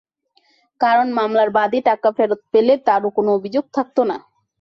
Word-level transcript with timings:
কারণ 0.81 1.07
মামলার 1.11 1.49
বাদী 1.49 1.79
টাকা 1.81 2.09
ফেরত 2.11 2.41
পেলে 2.53 2.73
তাঁরও 2.87 3.09
কোনো 3.17 3.29
অভিযোগ 3.37 3.65
থাকত 3.73 3.97
না। 4.09 4.17